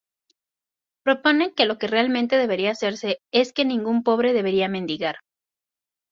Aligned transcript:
Propone 1.03 1.53
que 1.53 1.65
lo 1.67 1.77
que 1.77 1.85
realmente 1.87 2.35
debería 2.35 2.71
hacerse 2.71 3.19
es 3.31 3.53
que 3.53 3.65
ningún 3.65 4.01
pobre 4.01 4.33
debería 4.33 4.67
mendigar. 4.67 5.17